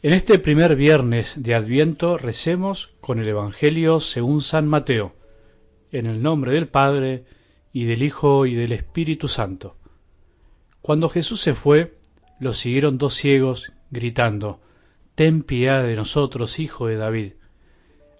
En 0.00 0.12
este 0.12 0.38
primer 0.38 0.76
viernes 0.76 1.42
de 1.42 1.56
Adviento 1.56 2.18
recemos 2.18 2.94
con 3.00 3.18
el 3.18 3.26
Evangelio 3.26 3.98
según 3.98 4.42
San 4.42 4.68
Mateo, 4.68 5.16
en 5.90 6.06
el 6.06 6.22
nombre 6.22 6.52
del 6.52 6.68
Padre, 6.68 7.24
y 7.72 7.84
del 7.84 8.04
Hijo, 8.04 8.46
y 8.46 8.54
del 8.54 8.70
Espíritu 8.70 9.26
Santo. 9.26 9.74
Cuando 10.82 11.08
Jesús 11.08 11.40
se 11.40 11.52
fue, 11.52 11.96
lo 12.38 12.54
siguieron 12.54 12.96
dos 12.96 13.14
ciegos, 13.14 13.72
gritando, 13.90 14.60
Ten 15.16 15.42
piedad 15.42 15.82
de 15.82 15.96
nosotros, 15.96 16.60
hijo 16.60 16.86
de 16.86 16.94
David. 16.94 17.32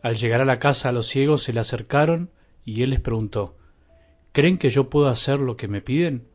Al 0.02 0.16
llegar 0.16 0.40
a 0.40 0.46
la 0.46 0.58
casa 0.58 0.90
los 0.90 1.06
ciegos 1.06 1.44
se 1.44 1.52
le 1.52 1.60
acercaron, 1.60 2.30
y 2.64 2.82
él 2.82 2.90
les 2.90 3.00
preguntó, 3.00 3.56
¿Creen 4.32 4.58
que 4.58 4.70
yo 4.70 4.90
puedo 4.90 5.06
hacer 5.06 5.38
lo 5.38 5.56
que 5.56 5.68
me 5.68 5.80
piden? 5.80 6.26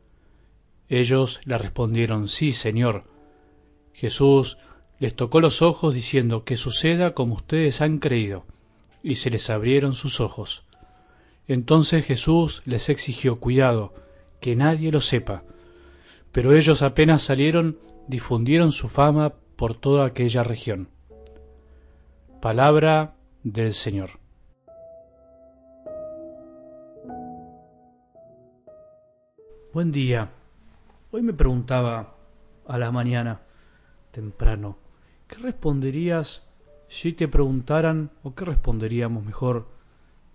Ellos 0.88 1.42
le 1.44 1.58
respondieron, 1.58 2.28
Sí, 2.28 2.52
Señor. 2.52 3.04
Jesús 3.92 4.56
les 5.04 5.14
tocó 5.14 5.42
los 5.42 5.60
ojos 5.60 5.94
diciendo 5.94 6.44
que 6.44 6.56
suceda 6.56 7.12
como 7.12 7.34
ustedes 7.34 7.82
han 7.82 7.98
creído, 7.98 8.46
y 9.02 9.16
se 9.16 9.28
les 9.28 9.50
abrieron 9.50 9.92
sus 9.92 10.18
ojos. 10.18 10.64
Entonces 11.46 12.06
Jesús 12.06 12.62
les 12.64 12.88
exigió 12.88 13.38
cuidado, 13.38 13.92
que 14.40 14.56
nadie 14.56 14.90
lo 14.90 15.02
sepa. 15.02 15.42
Pero 16.32 16.54
ellos 16.54 16.80
apenas 16.80 17.20
salieron, 17.20 17.76
difundieron 18.08 18.72
su 18.72 18.88
fama 18.88 19.34
por 19.56 19.74
toda 19.74 20.06
aquella 20.06 20.42
región. 20.42 20.88
Palabra 22.40 23.14
del 23.42 23.74
Señor. 23.74 24.08
Buen 29.74 29.92
día. 29.92 30.30
Hoy 31.10 31.20
me 31.20 31.34
preguntaba 31.34 32.14
a 32.66 32.78
la 32.78 32.90
mañana, 32.90 33.42
temprano, 34.10 34.78
¿Qué 35.34 35.42
responderías 35.42 36.44
si 36.86 37.12
te 37.12 37.26
preguntaran, 37.26 38.12
o 38.22 38.36
qué 38.36 38.44
responderíamos 38.44 39.24
mejor, 39.24 39.66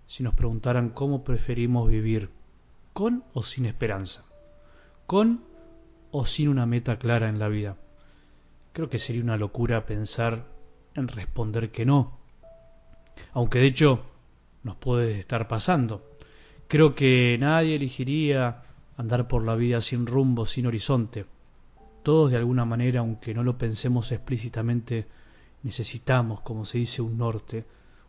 si 0.06 0.22
nos 0.22 0.34
preguntaran 0.34 0.90
cómo 0.90 1.24
preferimos 1.24 1.88
vivir, 1.88 2.28
con 2.92 3.24
o 3.32 3.42
sin 3.42 3.64
esperanza, 3.64 4.26
con 5.06 5.42
o 6.10 6.26
sin 6.26 6.50
una 6.50 6.66
meta 6.66 6.98
clara 6.98 7.30
en 7.30 7.38
la 7.38 7.48
vida? 7.48 7.78
Creo 8.74 8.90
que 8.90 8.98
sería 8.98 9.22
una 9.22 9.38
locura 9.38 9.86
pensar 9.86 10.44
en 10.94 11.08
responder 11.08 11.70
que 11.70 11.86
no, 11.86 12.18
aunque 13.32 13.60
de 13.60 13.68
hecho 13.68 14.04
nos 14.64 14.76
puede 14.76 15.18
estar 15.18 15.48
pasando. 15.48 16.04
Creo 16.68 16.94
que 16.94 17.38
nadie 17.40 17.76
elegiría 17.76 18.64
andar 18.98 19.28
por 19.28 19.46
la 19.46 19.54
vida 19.54 19.80
sin 19.80 20.04
rumbo, 20.04 20.44
sin 20.44 20.66
horizonte. 20.66 21.24
Todos 22.02 22.30
de 22.30 22.36
alguna 22.38 22.64
manera, 22.64 23.00
aunque 23.00 23.34
no 23.34 23.42
lo 23.42 23.58
pensemos 23.58 24.10
explícitamente, 24.12 25.06
necesitamos, 25.62 26.40
como 26.40 26.64
se 26.64 26.78
dice, 26.78 27.02
un 27.02 27.18
norte, 27.18 27.64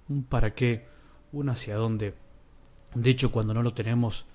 un 0.09 0.23
para 0.23 0.53
qué, 0.53 0.86
un 1.31 1.50
hacia 1.50 1.75
dónde. 1.75 2.14
De 2.95 3.09
hecho, 3.09 3.31
cuando 3.31 3.53
no 3.53 3.64
lo 3.64 3.73
tenemos, 3.73 4.25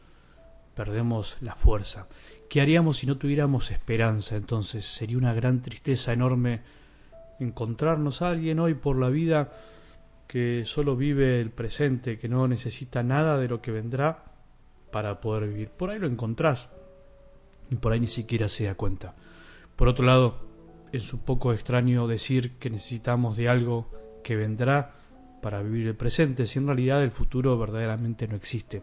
perdemos 0.75 1.37
la 1.41 1.55
fuerza. 1.55 2.07
¿Qué 2.49 2.61
haríamos 2.61 2.99
si 2.99 3.07
no 3.07 3.17
tuviéramos 3.17 3.71
esperanza? 3.71 4.37
Entonces 4.37 4.87
sería 4.87 5.17
una 5.17 5.33
gran 5.35 5.63
tristeza 5.63 6.13
enorme 6.13 6.61
encontrarnos 7.41 8.23
a 8.23 8.29
alguien 8.29 8.61
hoy 8.61 8.75
por 8.75 8.99
la 8.99 9.09
vida 9.09 9.53
que 10.27 10.65
solo 10.65 10.97
vive 10.97 11.41
el 11.41 11.51
presente, 11.51 12.19
que 12.19 12.29
no 12.29 12.47
necesita 12.49 13.03
nada 13.03 13.39
de 13.39 13.49
lo 13.49 13.63
que 13.63 13.71
vendrá 13.71 14.25
para 14.91 15.21
poder 15.21 15.49
vivir. 15.49 15.71
Por 15.71 15.91
ahí 15.91 15.99
lo 15.99 16.07
encontrás 16.07 16.69
y 17.71 17.77
por 17.77 17.93
ahí 17.93 18.01
ni 18.01 18.07
siquiera 18.07 18.49
se 18.49 18.65
da 18.65 18.75
cuenta. 18.75 19.15
Por 19.77 19.89
otro 19.89 20.07
lado, 20.07 20.41
es 20.93 21.13
un 21.13 21.21
poco 21.21 21.53
extraño 21.53 22.07
decir 22.07 22.53
que 22.59 22.71
necesitamos 22.71 23.37
de 23.37 23.49
algo 23.49 23.91
que 24.25 24.35
vendrá 24.35 24.95
para 25.43 25.63
vivir 25.63 25.87
el 25.87 25.95
presente, 25.95 26.47
si 26.47 26.59
en 26.59 26.67
realidad 26.67 27.03
el 27.03 27.11
futuro 27.11 27.59
verdaderamente 27.59 28.27
no 28.27 28.37
existe. 28.37 28.83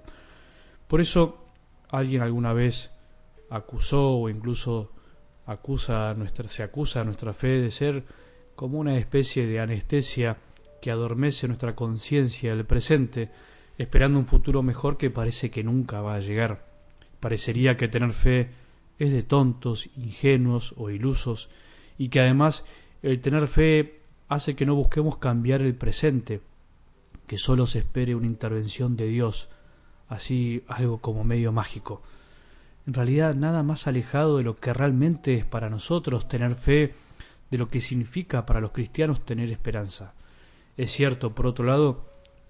Por 0.87 1.01
eso, 1.01 1.45
alguien 1.89 2.21
alguna 2.21 2.53
vez 2.53 2.91
acusó 3.49 4.11
o 4.11 4.29
incluso 4.29 4.91
acusa 5.45 6.13
nuestra, 6.13 6.47
se 6.47 6.63
acusa 6.63 7.01
a 7.01 7.03
nuestra 7.03 7.33
fe 7.33 7.59
de 7.59 7.71
ser 7.71 8.03
como 8.55 8.77
una 8.77 8.97
especie 8.97 9.47
de 9.47 9.59
anestesia 9.59 10.37
que 10.81 10.91
adormece 10.91 11.47
nuestra 11.47 11.75
conciencia 11.75 12.55
del 12.55 12.65
presente, 12.65 13.29
esperando 13.77 14.19
un 14.19 14.27
futuro 14.27 14.61
mejor 14.61 14.97
que 14.97 15.09
parece 15.09 15.49
que 15.49 15.63
nunca 15.63 16.01
va 16.01 16.15
a 16.15 16.19
llegar. 16.19 16.65
Parecería 17.19 17.77
que 17.77 17.87
tener 17.87 18.11
fe 18.11 18.51
es 18.99 19.11
de 19.11 19.23
tontos, 19.23 19.89
ingenuos 19.97 20.73
o 20.77 20.89
ilusos, 20.89 21.49
y 21.97 22.09
que 22.09 22.19
además 22.19 22.65
el 23.01 23.21
tener 23.21 23.47
fe 23.47 23.97
hace 24.29 24.55
que 24.55 24.65
no 24.65 24.75
busquemos 24.75 25.17
cambiar 25.17 25.61
el 25.61 25.75
presente, 25.75 26.41
que 27.27 27.37
sólo 27.37 27.65
se 27.65 27.79
espere 27.79 28.15
una 28.15 28.27
intervención 28.27 28.95
de 28.95 29.07
Dios, 29.07 29.49
así 30.09 30.63
algo 30.67 30.99
como 30.99 31.23
medio 31.23 31.51
mágico. 31.51 32.01
En 32.85 32.93
realidad 32.93 33.35
nada 33.35 33.63
más 33.63 33.87
alejado 33.87 34.37
de 34.37 34.43
lo 34.43 34.57
que 34.57 34.73
realmente 34.73 35.35
es 35.35 35.45
para 35.45 35.69
nosotros 35.69 36.27
tener 36.27 36.55
fe, 36.55 36.93
de 37.49 37.57
lo 37.57 37.69
que 37.69 37.79
significa 37.79 38.45
para 38.45 38.59
los 38.59 38.71
cristianos 38.71 39.23
tener 39.23 39.49
esperanza. 39.51 40.13
Es 40.75 40.91
cierto, 40.91 41.33
por 41.33 41.47
otro 41.47 41.65
lado, 41.65 42.05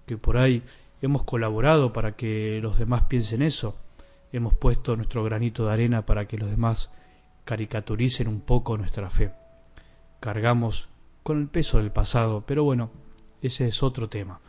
que 0.06 0.16
por 0.16 0.38
ahí 0.38 0.62
hemos 1.02 1.22
colaborado 1.22 1.92
para 1.92 2.12
que 2.12 2.58
los 2.62 2.78
demás 2.78 3.02
piensen 3.02 3.42
eso, 3.42 3.76
hemos 4.36 4.54
puesto 4.54 4.96
nuestro 4.96 5.22
granito 5.22 5.66
de 5.66 5.72
arena 5.72 6.06
para 6.06 6.26
que 6.26 6.36
los 6.36 6.50
demás 6.50 6.90
caricaturicen 7.44 8.26
un 8.26 8.40
poco 8.40 8.76
nuestra 8.76 9.08
fe. 9.08 9.30
Cargamos 10.18 10.88
con 11.22 11.40
el 11.40 11.46
peso 11.46 11.78
del 11.78 11.92
pasado, 11.92 12.42
pero 12.44 12.64
bueno, 12.64 12.90
ese 13.42 13.68
es 13.68 13.82
otro 13.82 14.08
tema. 14.08 14.40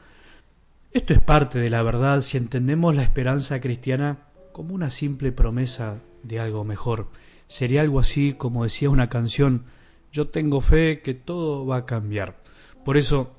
Esto 0.91 1.13
es 1.13 1.21
parte 1.21 1.59
de 1.59 1.69
la 1.69 1.83
verdad 1.83 2.21
si 2.21 2.37
entendemos 2.37 2.95
la 2.95 3.03
esperanza 3.03 3.61
cristiana 3.61 4.17
como 4.51 4.73
una 4.73 4.89
simple 4.89 5.31
promesa 5.31 5.99
de 6.23 6.39
algo 6.39 6.63
mejor. 6.63 7.07
Sería 7.47 7.81
algo 7.81 7.99
así 7.99 8.33
como 8.33 8.63
decía 8.63 8.89
una 8.89 9.09
canción, 9.09 9.65
yo 10.11 10.29
tengo 10.29 10.61
fe 10.61 11.01
que 11.01 11.13
todo 11.13 11.65
va 11.65 11.77
a 11.77 11.85
cambiar. 11.85 12.41
Por 12.83 12.97
eso, 12.97 13.31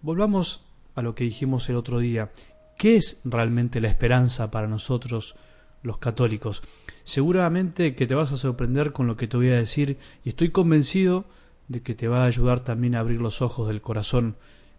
volvamos 0.00 0.64
a 0.96 1.02
lo 1.02 1.14
que 1.14 1.24
dijimos 1.24 1.68
el 1.68 1.76
otro 1.76 2.00
día. 2.00 2.32
¿Qué 2.76 2.96
es 2.96 3.20
realmente 3.24 3.80
la 3.80 3.88
esperanza 3.88 4.50
para 4.50 4.66
nosotros 4.66 5.36
los 5.82 5.98
católicos. 5.98 6.62
Seguramente 7.04 7.94
que 7.94 8.06
te 8.06 8.14
vas 8.14 8.32
a 8.32 8.36
sorprender 8.36 8.92
con 8.92 9.06
lo 9.06 9.16
que 9.16 9.26
te 9.26 9.36
voy 9.36 9.50
a 9.50 9.56
decir 9.56 9.98
y 10.24 10.30
estoy 10.30 10.50
convencido 10.50 11.24
de 11.68 11.80
que 11.80 11.94
te 11.94 12.08
va 12.08 12.22
a 12.22 12.26
ayudar 12.26 12.60
también 12.60 12.94
a 12.94 13.00
abrir 13.00 13.20
los 13.20 13.42
ojos 13.42 13.68
del 13.68 13.80
corazón 13.80 14.36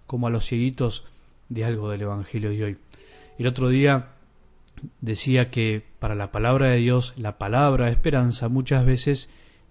como 0.08 0.28
a 0.28 0.30
los 0.30 0.46
cieguitos 0.46 1.06
de 1.50 1.66
algo 1.66 1.90
del 1.90 2.02
Evangelio 2.02 2.50
de 2.50 2.64
hoy. 2.64 2.78
El 3.38 3.48
otro 3.48 3.70
día 3.70 4.10
decía 5.02 5.50
que 5.50 5.84
para 6.00 6.16
la 6.16 6.32
palabra 6.32 6.70
de 6.70 6.78
Dios 6.78 7.14
la 7.18 7.38
palabra 7.38 7.90
esperanza 7.90 8.50
muchas 8.50 8.86
veces 8.86 9.30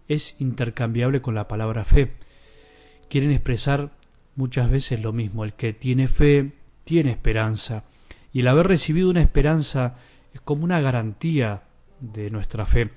es 0.09 0.41
intercambiable 0.41 1.23
con 1.23 1.35
la 1.35 1.49
palabra 1.49 1.85
fe. 1.85 2.13
Quieren 3.09 3.31
expresar 3.31 3.91
muchas 4.37 4.71
veces 4.71 5.01
lo 5.01 5.13
mismo. 5.13 5.45
El 5.45 5.55
que 5.55 5.73
tiene 5.73 6.09
fe 6.09 6.53
tiene 6.85 7.11
esperanza. 7.11 7.85
Y 8.33 8.41
el 8.41 8.49
haber 8.49 8.67
recibido 8.67 9.11
una 9.11 9.21
esperanza 9.21 9.97
es 9.97 9.97
como 10.41 10.65
una 10.65 10.81
garantía 10.81 11.63
de 12.01 12.31
nuestra 12.31 12.65
fe. 12.65 12.91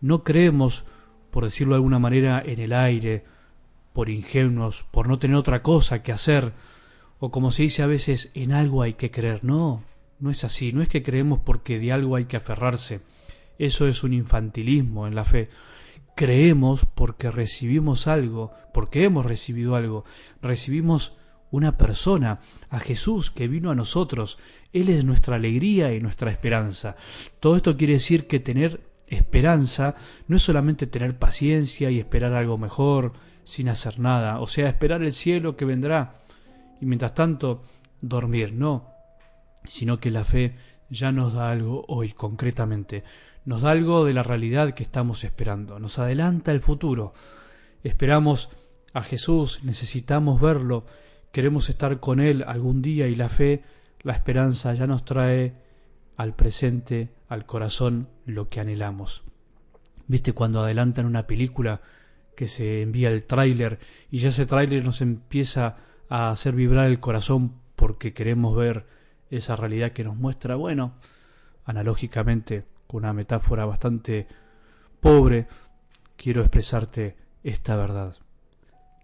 No 0.00 0.22
creemos, 0.22 0.84
por 1.30 1.44
decirlo 1.44 1.74
de 1.74 1.78
alguna 1.78 1.98
manera, 1.98 2.42
en 2.44 2.60
el 2.60 2.72
aire, 2.72 3.24
por 3.92 4.10
ingenuos, 4.10 4.84
por 4.90 5.08
no 5.08 5.18
tener 5.18 5.36
otra 5.36 5.62
cosa 5.62 6.02
que 6.02 6.12
hacer, 6.12 6.52
o 7.18 7.30
como 7.30 7.50
se 7.50 7.62
dice 7.62 7.82
a 7.82 7.86
veces, 7.86 8.30
en 8.34 8.52
algo 8.52 8.82
hay 8.82 8.94
que 8.94 9.10
creer. 9.10 9.42
No, 9.42 9.82
no 10.20 10.30
es 10.30 10.44
así, 10.44 10.72
no 10.72 10.82
es 10.82 10.88
que 10.88 11.02
creemos 11.02 11.40
porque 11.40 11.78
de 11.78 11.92
algo 11.92 12.16
hay 12.16 12.26
que 12.26 12.36
aferrarse. 12.36 13.00
Eso 13.58 13.88
es 13.88 14.04
un 14.04 14.12
infantilismo 14.12 15.06
en 15.06 15.14
la 15.14 15.24
fe. 15.24 15.48
Creemos 16.14 16.84
porque 16.94 17.30
recibimos 17.30 18.06
algo, 18.06 18.52
porque 18.74 19.04
hemos 19.04 19.24
recibido 19.24 19.76
algo. 19.76 20.04
Recibimos 20.42 21.14
una 21.50 21.76
persona, 21.76 22.40
a 22.70 22.80
Jesús 22.80 23.30
que 23.30 23.48
vino 23.48 23.70
a 23.70 23.74
nosotros. 23.74 24.38
Él 24.72 24.88
es 24.88 25.04
nuestra 25.04 25.36
alegría 25.36 25.94
y 25.94 26.00
nuestra 26.00 26.30
esperanza. 26.30 26.96
Todo 27.40 27.56
esto 27.56 27.76
quiere 27.76 27.94
decir 27.94 28.26
que 28.26 28.40
tener 28.40 28.80
esperanza 29.06 29.94
no 30.26 30.36
es 30.36 30.42
solamente 30.42 30.86
tener 30.86 31.18
paciencia 31.18 31.90
y 31.90 31.98
esperar 31.98 32.32
algo 32.32 32.58
mejor 32.58 33.12
sin 33.44 33.68
hacer 33.68 34.00
nada, 34.00 34.40
o 34.40 34.46
sea, 34.48 34.68
esperar 34.68 35.02
el 35.02 35.12
cielo 35.12 35.56
que 35.56 35.64
vendrá 35.64 36.16
y 36.80 36.86
mientras 36.86 37.14
tanto 37.14 37.62
dormir, 38.00 38.52
no, 38.52 38.90
sino 39.68 39.98
que 40.00 40.10
la 40.10 40.24
fe 40.24 40.56
ya 40.90 41.12
nos 41.12 41.34
da 41.34 41.50
algo 41.50 41.84
hoy 41.88 42.10
concretamente, 42.12 43.04
nos 43.44 43.62
da 43.62 43.70
algo 43.70 44.04
de 44.04 44.14
la 44.14 44.22
realidad 44.22 44.74
que 44.74 44.82
estamos 44.82 45.24
esperando, 45.24 45.78
nos 45.78 45.98
adelanta 45.98 46.52
el 46.52 46.60
futuro. 46.60 47.14
Esperamos 47.84 48.50
a 48.92 49.02
Jesús, 49.02 49.60
necesitamos 49.62 50.40
verlo, 50.40 50.84
queremos 51.36 51.68
estar 51.68 52.00
con 52.00 52.18
Él 52.18 52.42
algún 52.46 52.80
día 52.80 53.08
y 53.08 53.14
la 53.14 53.28
fe, 53.28 53.62
la 54.00 54.14
esperanza 54.14 54.72
ya 54.72 54.86
nos 54.86 55.04
trae 55.04 55.52
al 56.16 56.34
presente, 56.34 57.10
al 57.28 57.44
corazón, 57.44 58.08
lo 58.24 58.48
que 58.48 58.60
anhelamos. 58.60 59.22
¿Viste 60.06 60.32
cuando 60.32 60.62
adelantan 60.62 61.04
una 61.04 61.26
película 61.26 61.82
que 62.34 62.46
se 62.46 62.80
envía 62.80 63.10
el 63.10 63.24
tráiler 63.24 63.80
y 64.10 64.20
ya 64.20 64.30
ese 64.30 64.46
tráiler 64.46 64.82
nos 64.82 65.02
empieza 65.02 65.76
a 66.08 66.30
hacer 66.30 66.54
vibrar 66.54 66.86
el 66.86 67.00
corazón 67.00 67.52
porque 67.76 68.14
queremos 68.14 68.56
ver 68.56 68.86
esa 69.28 69.56
realidad 69.56 69.92
que 69.92 70.04
nos 70.04 70.16
muestra, 70.16 70.56
bueno, 70.56 70.94
analógicamente, 71.66 72.64
con 72.86 73.04
una 73.04 73.12
metáfora 73.12 73.66
bastante 73.66 74.26
pobre, 75.00 75.48
quiero 76.16 76.40
expresarte 76.40 77.14
esta 77.44 77.76
verdad. 77.76 78.16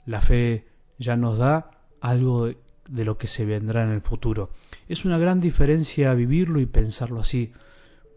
La 0.07 0.23
fe 0.23 0.67
ya 0.97 1.15
nos 1.15 1.37
da 1.37 1.82
algo 2.03 2.51
de 2.89 3.05
lo 3.05 3.17
que 3.17 3.29
se 3.29 3.47
vendrá 3.47 3.85
en 3.85 3.91
el 3.91 4.01
futuro. 4.01 4.51
Es 4.89 5.05
una 5.05 5.19
gran 5.19 5.41
diferencia 5.41 6.13
vivirlo 6.13 6.61
y 6.61 6.67
pensarlo 6.67 7.21
así. 7.21 7.53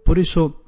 Por 0.03 0.17
eso 0.17 0.63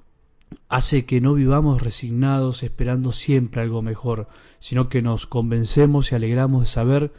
hace 0.69 1.05
que 1.05 1.19
no 1.19 1.33
vivamos 1.33 1.81
resignados 1.81 2.61
esperando 2.61 3.11
siempre 3.11 3.61
algo 3.61 3.81
mejor, 3.81 4.27
sino 4.59 4.87
que 4.87 5.01
nos 5.01 5.25
convencemos 5.25 6.11
y 6.11 6.15
alegramos 6.15 6.61
de 6.61 6.67
saber 6.67 7.11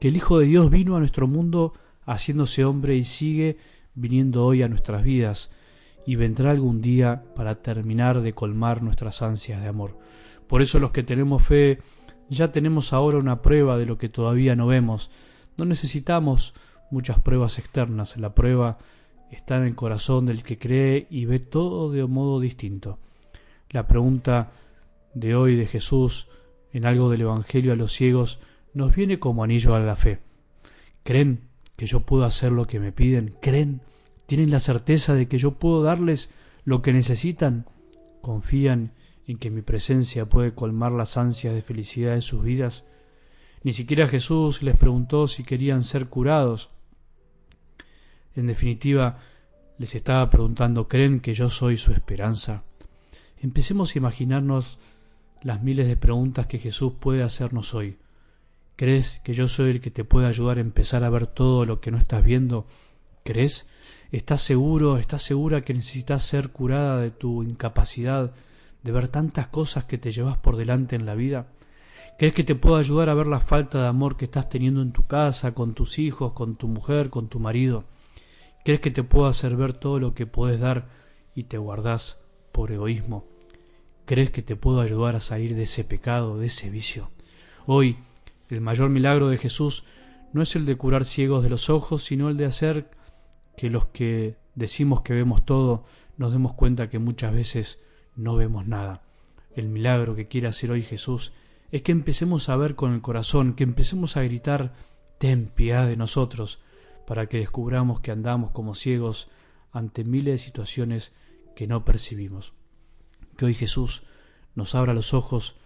que 0.00 0.08
el 0.08 0.16
Hijo 0.16 0.40
de 0.40 0.46
Dios 0.46 0.70
vino 0.70 0.96
a 0.96 0.98
nuestro 0.98 1.28
mundo 1.28 1.72
haciéndose 2.04 2.64
hombre 2.64 2.96
y 2.96 3.04
sigue 3.04 3.56
viniendo 3.94 4.44
hoy 4.44 4.62
a 4.62 4.68
nuestras 4.68 5.04
vidas 5.04 5.50
y 6.04 6.16
vendrá 6.16 6.50
algún 6.50 6.82
día 6.82 7.22
para 7.36 7.62
terminar 7.62 8.22
de 8.22 8.34
colmar 8.34 8.82
nuestras 8.82 9.22
ansias 9.22 9.62
de 9.62 9.68
amor. 9.68 9.96
Por 10.48 10.62
eso 10.62 10.80
los 10.80 10.90
que 10.90 11.04
tenemos 11.04 11.42
fe 11.42 11.78
ya 12.28 12.50
tenemos 12.50 12.92
ahora 12.92 13.18
una 13.18 13.40
prueba 13.40 13.78
de 13.78 13.86
lo 13.86 13.98
que 13.98 14.08
todavía 14.08 14.56
no 14.56 14.66
vemos. 14.66 15.10
No 15.56 15.64
necesitamos 15.64 16.54
muchas 16.90 17.20
pruebas 17.20 17.58
externas, 17.58 18.16
la 18.16 18.34
prueba 18.34 18.78
está 19.30 19.56
en 19.56 19.64
el 19.64 19.74
corazón 19.74 20.26
del 20.26 20.42
que 20.42 20.58
cree 20.58 21.06
y 21.10 21.24
ve 21.24 21.38
todo 21.38 21.90
de 21.90 22.04
modo 22.06 22.40
distinto. 22.40 22.98
La 23.70 23.86
pregunta 23.86 24.52
de 25.14 25.34
hoy 25.34 25.56
de 25.56 25.66
Jesús 25.66 26.28
en 26.72 26.86
algo 26.86 27.10
del 27.10 27.22
Evangelio 27.22 27.72
a 27.72 27.76
los 27.76 27.92
ciegos 27.92 28.40
nos 28.72 28.94
viene 28.94 29.18
como 29.18 29.44
anillo 29.44 29.74
a 29.74 29.80
la 29.80 29.96
fe. 29.96 30.18
¿Creen 31.04 31.40
que 31.76 31.86
yo 31.86 32.00
puedo 32.00 32.24
hacer 32.24 32.52
lo 32.52 32.66
que 32.66 32.80
me 32.80 32.92
piden? 32.92 33.34
¿Creen? 33.40 33.80
¿Tienen 34.26 34.50
la 34.50 34.60
certeza 34.60 35.14
de 35.14 35.28
que 35.28 35.38
yo 35.38 35.52
puedo 35.52 35.82
darles 35.82 36.32
lo 36.64 36.82
que 36.82 36.92
necesitan? 36.92 37.66
¿Confían 38.20 38.92
en 39.26 39.38
que 39.38 39.50
mi 39.50 39.62
presencia 39.62 40.28
puede 40.28 40.54
colmar 40.54 40.92
las 40.92 41.16
ansias 41.16 41.54
de 41.54 41.62
felicidad 41.62 42.14
de 42.14 42.20
sus 42.20 42.42
vidas? 42.42 42.84
Ni 43.64 43.72
siquiera 43.72 44.06
Jesús 44.06 44.62
les 44.62 44.76
preguntó 44.76 45.26
si 45.26 45.42
querían 45.42 45.82
ser 45.82 46.08
curados. 46.10 46.68
En 48.36 48.46
definitiva, 48.46 49.20
les 49.78 49.94
estaba 49.94 50.28
preguntando, 50.28 50.86
¿creen 50.86 51.20
que 51.20 51.32
yo 51.32 51.48
soy 51.48 51.78
su 51.78 51.92
esperanza? 51.92 52.62
Empecemos 53.38 53.94
a 53.94 53.98
imaginarnos 53.98 54.78
las 55.42 55.62
miles 55.62 55.88
de 55.88 55.96
preguntas 55.96 56.46
que 56.46 56.58
Jesús 56.58 56.92
puede 57.00 57.22
hacernos 57.22 57.72
hoy. 57.72 57.96
¿Crees 58.76 59.20
que 59.24 59.32
yo 59.32 59.48
soy 59.48 59.70
el 59.70 59.80
que 59.80 59.90
te 59.90 60.04
puede 60.04 60.26
ayudar 60.26 60.58
a 60.58 60.60
empezar 60.60 61.02
a 61.02 61.10
ver 61.10 61.26
todo 61.26 61.64
lo 61.64 61.80
que 61.80 61.90
no 61.90 61.96
estás 61.96 62.22
viendo? 62.22 62.66
¿Crees? 63.22 63.70
¿Estás 64.12 64.42
seguro, 64.42 64.98
estás 64.98 65.22
segura 65.22 65.62
que 65.62 65.72
necesitas 65.72 66.22
ser 66.22 66.50
curada 66.50 67.00
de 67.00 67.10
tu 67.10 67.42
incapacidad 67.42 68.34
de 68.82 68.92
ver 68.92 69.08
tantas 69.08 69.46
cosas 69.46 69.84
que 69.84 69.96
te 69.96 70.12
llevas 70.12 70.36
por 70.36 70.56
delante 70.56 70.96
en 70.96 71.06
la 71.06 71.14
vida? 71.14 71.46
¿Crees 72.16 72.32
que 72.32 72.44
te 72.44 72.54
puedo 72.54 72.76
ayudar 72.76 73.08
a 73.08 73.14
ver 73.14 73.26
la 73.26 73.40
falta 73.40 73.82
de 73.82 73.88
amor 73.88 74.16
que 74.16 74.26
estás 74.26 74.48
teniendo 74.48 74.82
en 74.82 74.92
tu 74.92 75.04
casa, 75.04 75.52
con 75.52 75.74
tus 75.74 75.98
hijos, 75.98 76.32
con 76.32 76.54
tu 76.54 76.68
mujer, 76.68 77.10
con 77.10 77.28
tu 77.28 77.40
marido? 77.40 77.84
¿Crees 78.64 78.78
que 78.78 78.92
te 78.92 79.02
puedo 79.02 79.26
hacer 79.26 79.56
ver 79.56 79.72
todo 79.72 79.98
lo 79.98 80.14
que 80.14 80.24
puedes 80.24 80.60
dar 80.60 80.88
y 81.34 81.44
te 81.44 81.58
guardas 81.58 82.20
por 82.52 82.70
egoísmo? 82.70 83.26
¿Crees 84.04 84.30
que 84.30 84.42
te 84.42 84.54
puedo 84.54 84.80
ayudar 84.80 85.16
a 85.16 85.20
salir 85.20 85.56
de 85.56 85.64
ese 85.64 85.82
pecado, 85.82 86.38
de 86.38 86.46
ese 86.46 86.70
vicio? 86.70 87.10
Hoy, 87.66 87.98
el 88.48 88.60
mayor 88.60 88.90
milagro 88.90 89.28
de 89.28 89.36
Jesús 89.38 89.84
no 90.32 90.40
es 90.40 90.54
el 90.54 90.66
de 90.66 90.76
curar 90.76 91.04
ciegos 91.04 91.42
de 91.42 91.50
los 91.50 91.68
ojos, 91.68 92.04
sino 92.04 92.28
el 92.28 92.36
de 92.36 92.44
hacer 92.44 92.90
que 93.56 93.70
los 93.70 93.86
que 93.86 94.36
decimos 94.54 95.02
que 95.02 95.14
vemos 95.14 95.44
todo 95.44 95.84
nos 96.16 96.30
demos 96.30 96.52
cuenta 96.52 96.88
que 96.88 97.00
muchas 97.00 97.34
veces 97.34 97.80
no 98.14 98.36
vemos 98.36 98.68
nada. 98.68 99.02
El 99.56 99.68
milagro 99.68 100.14
que 100.14 100.28
quiere 100.28 100.46
hacer 100.46 100.70
hoy 100.70 100.82
Jesús 100.82 101.32
es 101.74 101.82
que 101.82 101.90
empecemos 101.90 102.48
a 102.48 102.56
ver 102.56 102.76
con 102.76 102.94
el 102.94 103.00
corazón, 103.00 103.54
que 103.54 103.64
empecemos 103.64 104.16
a 104.16 104.22
gritar, 104.22 104.74
ten 105.18 105.48
piedad 105.48 105.88
de 105.88 105.96
nosotros, 105.96 106.62
para 107.04 107.26
que 107.26 107.38
descubramos 107.38 107.98
que 107.98 108.12
andamos 108.12 108.52
como 108.52 108.76
ciegos 108.76 109.28
ante 109.72 110.04
miles 110.04 110.34
de 110.34 110.38
situaciones 110.38 111.12
que 111.56 111.66
no 111.66 111.84
percibimos. 111.84 112.52
Que 113.36 113.46
hoy 113.46 113.54
Jesús 113.54 114.04
nos 114.54 114.76
abra 114.76 114.94
los 114.94 115.14
ojos 115.14 115.56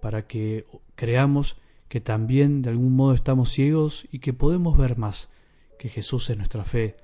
para 0.00 0.28
que 0.28 0.64
creamos 0.94 1.56
que 1.88 2.00
también 2.00 2.62
de 2.62 2.70
algún 2.70 2.94
modo 2.94 3.12
estamos 3.12 3.50
ciegos 3.50 4.06
y 4.12 4.20
que 4.20 4.32
podemos 4.32 4.78
ver 4.78 4.96
más, 4.96 5.28
que 5.76 5.88
Jesús 5.88 6.30
es 6.30 6.36
nuestra 6.36 6.62
fe, 6.62 6.98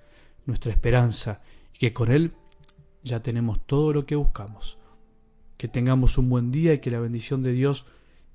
nuestra 0.46 0.70
esperanza 0.70 1.42
y 1.74 1.78
que 1.78 1.92
con 1.92 2.12
Él 2.12 2.30
ya 3.02 3.20
tenemos 3.20 3.58
todo 3.66 3.92
lo 3.92 4.06
que 4.06 4.14
buscamos. 4.14 4.78
Que 5.56 5.66
tengamos 5.66 6.18
un 6.18 6.28
buen 6.30 6.52
día 6.52 6.74
y 6.74 6.78
que 6.78 6.92
la 6.92 7.00
bendición 7.00 7.42
de 7.42 7.50
Dios, 7.50 7.84